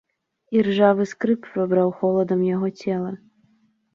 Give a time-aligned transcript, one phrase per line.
[0.59, 3.11] Іржавы скрып прабраў холадам яго цела.